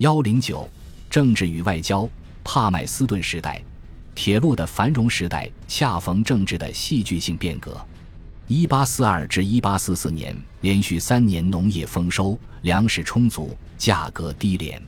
[0.00, 0.66] 幺零九，
[1.10, 2.08] 政治与外交。
[2.42, 3.62] 帕麦斯顿时代，
[4.14, 7.78] 铁路的繁荣时代恰逢政治的戏剧性变革。
[8.46, 14.80] 一八四二至一八四四年，连续三年农业丰收，粮食充足，价格低廉。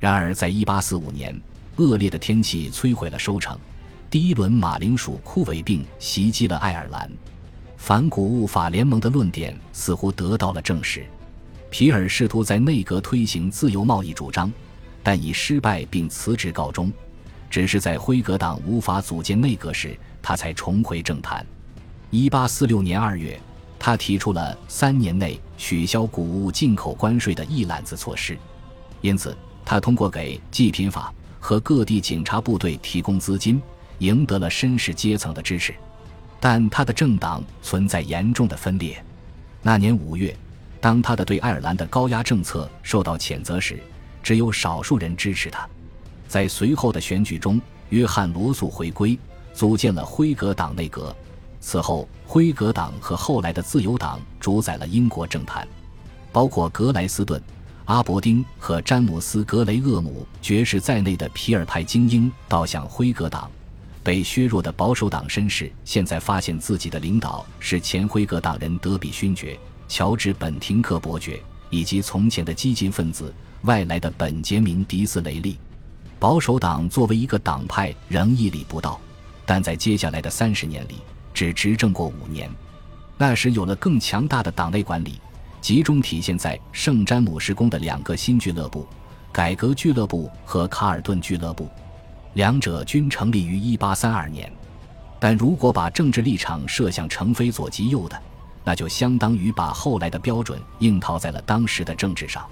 [0.00, 1.40] 然而，在一八四五年，
[1.76, 3.56] 恶劣的天气摧毁了收成，
[4.10, 7.08] 第一轮马铃薯枯萎病袭击了爱尔兰。
[7.76, 11.06] 反谷物法联盟的论点似乎得到了证实。
[11.70, 14.52] 皮尔试图在内阁推行自由贸易主张。
[15.02, 16.92] 但以失败并辞职告终，
[17.48, 21.44] 只是在辉格党无法组建内阁时，他才重回政坛。
[22.10, 23.40] 一八四六年二月，
[23.78, 28.36] 他提出了三年内取消谷物进口关税的一揽子措施，
[29.00, 29.34] 因此
[29.64, 33.60] 他通过给济贫法和各地警察部队提供资金，
[34.00, 35.74] 赢得了绅士阶层的支持。
[36.38, 39.02] 但他的政党存在严重的分裂。
[39.62, 40.36] 那年五月，
[40.80, 43.78] 当他的对爱尔兰的高压政策受到谴责时，
[44.22, 45.68] 只有少数人支持他。
[46.26, 49.18] 在随后的选举中，约翰·罗素回归，
[49.52, 51.14] 组建了辉格党内阁。
[51.60, 55.68] 此后，辉格党和后来的自由党主宰了英国政坛。
[56.32, 57.42] 包括格莱斯顿、
[57.86, 63.50] 阿伯丁和詹姆斯·格雷厄姆爵士在内的皮尔派精英倒向辉格党。
[64.02, 69.58] 被削弱的保守党绅士现在发现自己的领导是前辉格党人德比勋爵、
[69.90, 73.34] 乔治·本廷克伯爵以及从前的激进分子。
[73.62, 75.58] 外来的本杰明·迪斯雷利，
[76.18, 78.98] 保守党作为一个党派仍屹立不倒，
[79.44, 81.00] 但在接下来的三十年里
[81.34, 82.48] 只执政过五年。
[83.18, 85.20] 那时有了更强大的党内管理，
[85.60, 88.86] 集中体现在圣詹姆士宫的两个新俱乐部——
[89.30, 91.68] 改革俱乐部和卡尔顿俱乐部，
[92.32, 94.50] 两者均成立于1832年。
[95.18, 98.18] 但如果把政治立场设想成非左即右的，
[98.64, 102.46] 那就相当于把后来的标准硬套在了当时的政治上。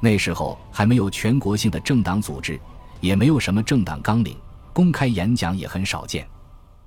[0.00, 2.58] 那时候还没有全国性的政党组织，
[3.00, 4.36] 也没有什么政党纲领，
[4.72, 6.26] 公开演讲也很少见。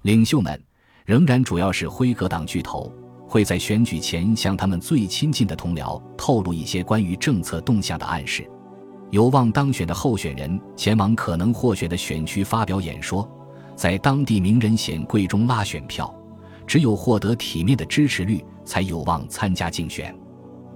[0.03, 0.59] 领袖们
[1.06, 2.91] 仍然主要是辉格党巨头，
[3.28, 8.50] 会在选举前向他们最亲近的同僚透露一些关于政策动向的暗示。
[9.12, 13.29] 有望当选的候选人前往可能获选的选区发表演说，
[13.75, 16.12] 在当地名人显贵中拉选票。
[16.66, 20.16] 只有获得体面的支持率，才有望参加竞选。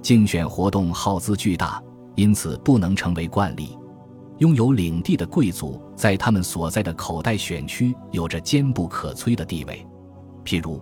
[0.02, 1.82] 竞选活动耗资巨大。
[2.16, 3.78] 因此，不能成为惯例。
[4.40, 9.86] 拥有领地的贵族在他们所在的口袋选区有着坚不可摧的地位。
[10.44, 10.82] 譬如，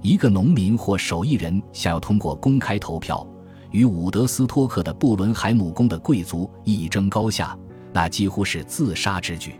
[0.00, 3.26] 一个农民或手艺人想要通过公开投票
[3.72, 7.58] 与伍德斯托克的布伦海姆宫的贵族一争高下，
[7.92, 9.56] 那几乎是自杀之举。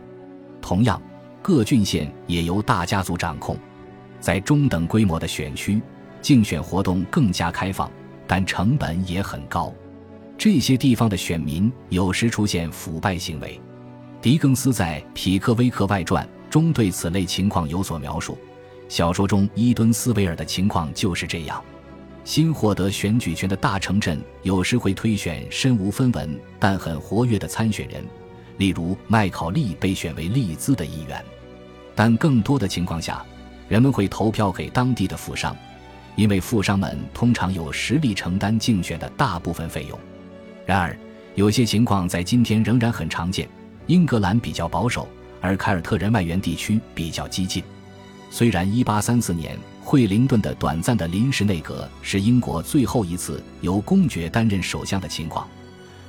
[0.62, 1.02] 同样，
[1.42, 3.56] 各郡县也由大家族掌控。
[4.20, 5.82] 在中等规模的选区，
[6.20, 7.90] 竞选活动更加开放，
[8.26, 9.72] 但成本也很高。
[10.38, 13.60] 这些地方的选民有时出现腐败行为，
[14.20, 18.36] 狄更斯在《匹克威克外传》中对此类情况有所描述。
[18.88, 21.62] 小说中伊敦斯维尔的情况就是这样：
[22.22, 28.04] 新获得选举权的大城镇有时会推选身无分文但很活跃的参选人，
[28.58, 31.24] 例如麦考利被选为利兹的议员。
[31.94, 33.24] 但更多的情况下，
[33.68, 35.56] 人们会投票给当地的富商，
[36.16, 39.96] 因为富商们通常有实力承担竞选的大部分费用。
[40.66, 40.98] 然而，
[41.36, 43.48] 有些情况在今天仍然很常见。
[43.86, 45.08] 英格兰比较保守，
[45.40, 47.62] 而凯尔特人外缘地区比较激进。
[48.30, 55.46] 虽然1834年惠灵顿的短暂的临时内阁是英国最后一次由公爵担任首相的情况，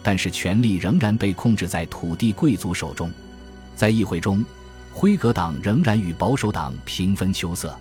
[0.02, 3.12] 但是权力仍然被控制在土地贵族手中。
[3.76, 4.44] 在议会中，
[4.92, 7.78] 辉格党仍然与保守党平分秋色，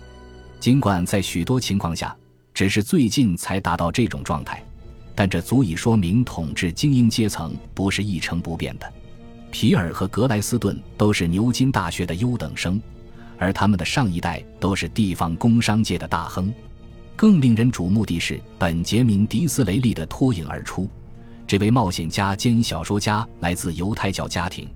[0.59, 2.15] 尽管在许多情况下
[2.53, 4.63] 只是最近才达到这种状态。
[5.15, 8.93] 但这足以说明统治精英阶层不是一成不变的。
[9.49, 12.79] 皮尔和格莱斯顿都是牛津大学的优等生，
[13.39, 16.53] 而他们的上一代都是地方工商界的大亨。
[17.15, 20.87] 更令人瞩目的是，本杰明·迪斯雷利的脱颖而出。
[21.47, 24.69] 这位冒险家兼小说家来自犹太教家庭，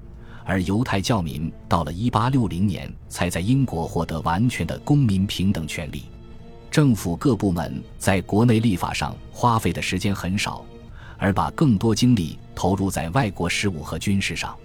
[0.45, 6.03] 而犹太教民到了1860年才在英国获得完全的公民平等权利。
[6.69, 10.65] 政府各部门在国内立法上花费的时间很少，
[11.17, 14.55] 而把更多精力投入在外国事务和军事上，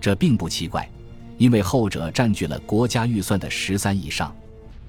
[0.00, 0.88] 这并不奇怪，
[1.36, 4.34] 因为后者占据了国家预算的十三以上。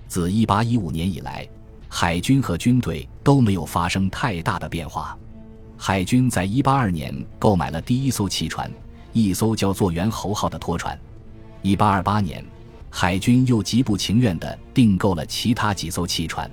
[0.08, 1.48] 自1815年以来，
[1.90, 5.18] 海军和军队都没有发生太大的变化。
[5.76, 8.72] 海军在182年购买了第一艘汽船，
[9.14, 11.00] 一艘叫做“猿猴号”的拖船。
[11.64, 12.46] 1828年。
[12.96, 16.48] 海军又极不情愿地订购了其他几艘汽船，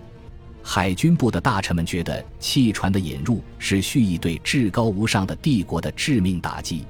[0.62, 6.86] 海军部的大臣们觉得汽船的引入是蓄意对至高无上的帝国的致命打击。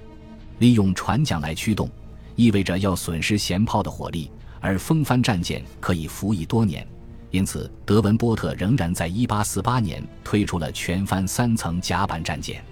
[0.60, 1.90] 利用船桨来驱动，
[2.36, 4.30] 意味着要损失舷炮的火力，
[4.60, 6.86] 而风帆战舰可以服役多年。
[7.32, 12.62] 因此，德文波特仍然在1848年推出了全帆三层甲板战舰。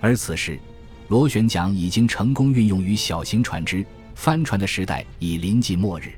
[0.00, 0.56] 而此时，
[1.12, 6.10] 螺旋桨已经成功运用于小型船只，帆船的时代已临近末日。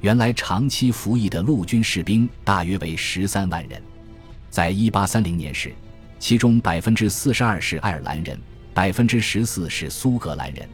[0.00, 3.82] 原来长期服役的陆军士兵大约为十三万人，
[4.48, 5.70] 在一八三零年时，
[6.18, 8.40] 其中百分之四十二是爱尔兰人，
[8.72, 10.66] 百分之十四是苏格兰人。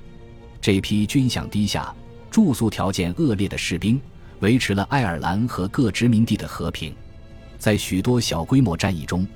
[0.61, 1.93] 这批军饷低下、
[2.31, 4.01] 住宿条件恶劣的士兵，
[4.39, 6.95] 维持了爱尔兰和各殖民地的和平。
[7.59, 9.27] 在许多小规模战役中，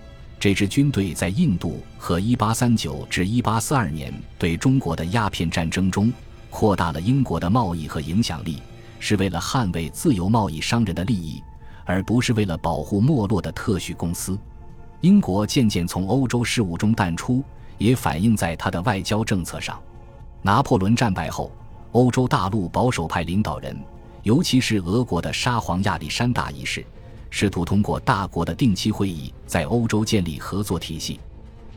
[0.43, 6.13] 这支军队在印度和一八三九至一八四二年对中国的鸦片战争中，
[6.51, 8.61] 扩大了英国的贸易和影响力。
[8.99, 11.41] 是为了捍卫自由贸易商人的利益，
[11.85, 14.37] 而不是为了保护没落的特许公司。
[15.01, 17.45] 英国渐渐从欧洲事务中淡出，
[17.79, 19.81] 也反映在他的外交政策上。
[20.43, 21.53] 拿破仑战败后，
[21.93, 23.81] 欧洲大陆保守派领导人，
[24.25, 26.85] 尤其是俄国的沙皇亚历山大一世，
[27.35, 31.19] 试图通过大国的定期会议在欧洲建立合作体系。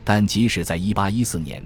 [0.04, 1.64] 但即使在1814年，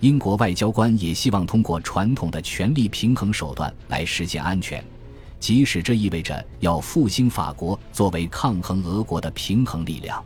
[0.00, 4.84] 英国外交官也希望通过传统的权力平衡手段来实现安全。
[5.40, 10.22] 即使这意味着要复兴法国作为抗衡俄国的平衡力量，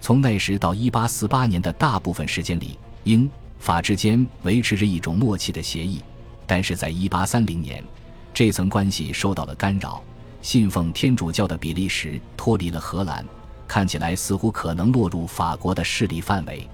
[0.00, 6.00] 从那时到一八四八年的大部分时间里，英法之间维持着一种默契的协议。
[6.46, 7.84] 但是在一八三零年，
[8.32, 10.02] 这层关系受到了干扰。
[10.46, 13.26] 信奉天主教的比利时脱离了荷兰，
[13.66, 16.64] 看起来似乎可能落入法国的势力范围。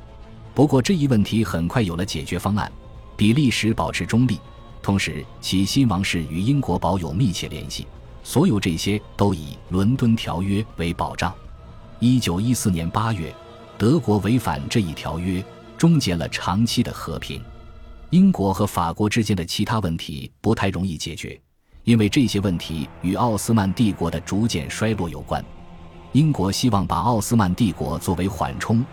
[0.54, 2.70] 不过这一问题很快有了解决方案，
[3.16, 4.38] 比利时保持中立。
[4.82, 7.86] 同时，其新王室与英国保有密切联系，
[8.22, 11.34] 所有这些都以《伦敦条约》为保障。
[11.98, 13.34] 一九一四年八月，
[13.78, 15.42] 德国违反这一条约，
[15.78, 17.42] 终结了长期的和平。
[18.10, 21.40] 英国和法国之间的其他问题不太容易解决，
[21.84, 25.44] 因为这些问题与奥斯曼帝国的逐渐衰落有关。
[26.12, 28.84] 英国希望把奥斯曼帝国作为缓冲，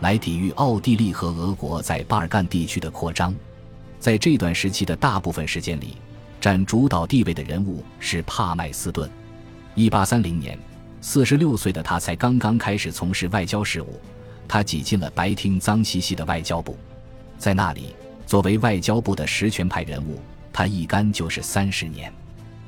[0.00, 3.34] 来抵御奥地利和俄国在巴尔干地区的扩张。
[3.98, 5.96] 在这段时期的大部分时间里，
[6.40, 9.10] 占主导地位的人物是帕麦斯顿。
[9.74, 10.56] 一八三零年，
[11.00, 14.00] 四十六岁的他才刚刚开始从事外交事务。
[14.46, 16.76] 他挤进了白厅脏兮兮的外交部，
[17.36, 17.96] 在那里，
[18.26, 20.20] 作为外交部的实权派人物，
[20.52, 22.12] 他一干就是三十年。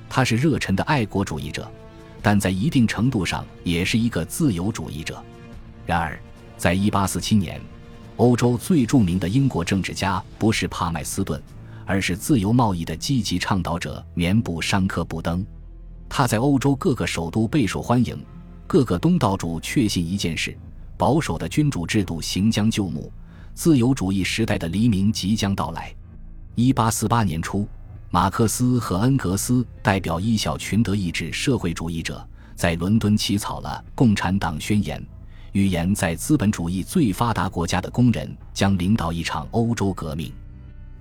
[0.09, 1.71] 他是热忱的爱国主义者，
[2.23, 5.23] 但在一定程度上也是一个自由主义者。
[5.87, 6.19] 然而，
[6.57, 7.61] 在一八四七年。
[8.17, 11.41] 欧洲最著名的英国政治家不是帕麦斯顿，
[11.87, 15.47] 而是自由贸易的积极倡导者棉布商科布登。
[16.09, 18.21] 他在欧洲各个首都备受欢迎，
[18.67, 20.59] 各个东道主确信一件事：
[20.97, 23.09] 保守的君主制度行将就木，
[23.55, 25.95] 自由主义时代的黎明即将到来。
[26.57, 27.69] 一八四八年初，
[28.11, 34.99] 马克思和恩格斯代表一小群德意志社会主义者，在伦敦起草了《共产党宣言》。
[35.53, 40.33] 预言，在资本主义最发达国家的工人将领导一场欧洲革命。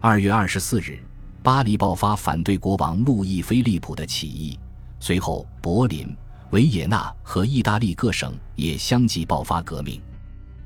[0.01, 0.99] 二月二十四日，
[1.41, 4.59] 巴黎爆发反对国王路易菲利普的起义，
[4.99, 6.13] 随后柏林、
[6.49, 10.01] 维也纳和意大利各省也相继爆发革命。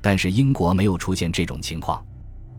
[0.00, 2.04] 但是英国没有出现这种情况。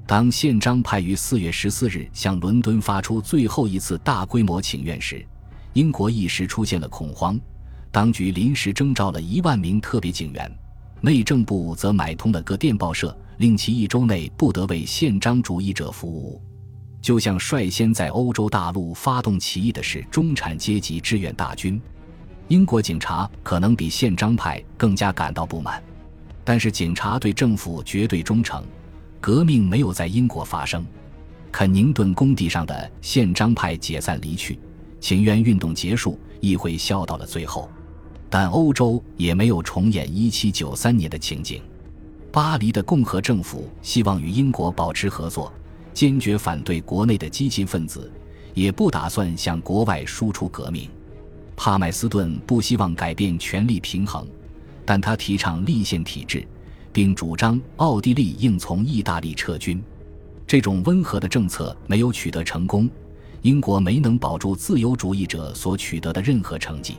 [0.06, 5.26] 当宪章派于四月十四日向伦敦发出最后一次大规模请愿时，
[5.72, 7.40] 英国一时出现了恐慌，
[7.90, 10.52] 当局临时征召了一万名特别警员。
[11.00, 16.42] 内政部则买通了各电报社，令其一周内不得为宪章主义者服务。
[17.02, 21.82] 就像率先在欧洲大陆发动起义的是中产阶级志愿大军，
[22.50, 25.82] 英国警察可能比宪章派更加感到不满。
[26.44, 28.64] 但是警察对政府绝对忠诚，
[29.24, 30.86] 革命没有在英国发生。
[31.50, 34.60] 肯宁顿工地上的宪章派解散离去，
[35.00, 37.70] 请愿运动结束，议会笑到了最后。
[38.30, 41.62] 但欧洲也没有重演1793年的情景。
[42.34, 45.54] 巴黎的共和政府希望与英国保持合作，
[45.94, 48.12] 坚决反对国内的激进分子，
[48.54, 50.90] 也不打算向国外输出革命。
[51.56, 54.28] 帕麦斯顿不希望改变权力平衡，
[54.84, 56.46] 但他提倡立宪体制，
[56.94, 59.84] 并主张奥地利应从意大利撤军。
[60.46, 62.88] 这种温和的政策没有取得成功，
[63.42, 66.98] 英国没能保住自由主义者所取得的任何成绩。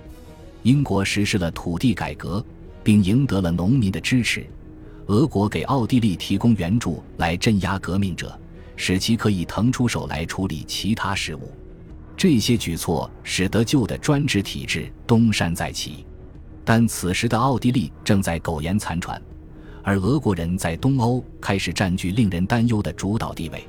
[0.65, 2.45] 英国实施了土地改革，
[2.83, 4.45] 并赢得了农民的支持。
[5.07, 8.39] 俄国给奥地利提供援助来镇压革命者，
[8.75, 11.53] 使其可以腾出手来处理其他事务。
[12.17, 16.07] 这些举措使得旧的专制体制东山再起。
[16.65, 19.21] 但此时的奥地利正在苟延残喘，
[19.85, 23.63] 而俄国人在东欧开始占据令人担忧的主导地位。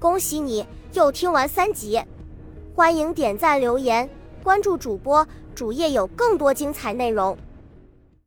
[0.00, 2.02] 恭喜你又听完三集，
[2.74, 4.08] 欢迎点赞留言，
[4.42, 7.36] 关注主播主页有更多精彩内容。